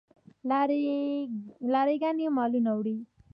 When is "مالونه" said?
2.37-2.71